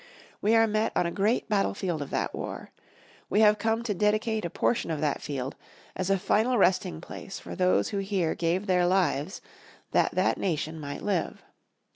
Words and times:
We 0.41 0.55
are 0.55 0.65
met 0.65 0.91
on 0.95 1.05
a 1.05 1.11
great 1.11 1.47
battlefield 1.47 2.01
of 2.01 2.09
that 2.09 2.33
war. 2.33 2.71
We 3.29 3.41
have 3.41 3.59
come 3.59 3.83
to 3.83 3.93
dedicate 3.93 4.43
a 4.43 4.49
portion 4.49 4.89
of 4.89 4.99
that 4.99 5.21
field, 5.21 5.53
as 5.95 6.09
a 6.09 6.17
final 6.17 6.57
resting 6.57 7.01
place 7.01 7.37
for 7.37 7.55
those 7.55 7.89
who 7.89 7.99
here 7.99 8.33
gave 8.33 8.65
their 8.65 8.87
lives 8.87 9.41
that 9.91 10.15
that 10.15 10.39
nation 10.39 10.79
might 10.79 11.03
live. 11.03 11.43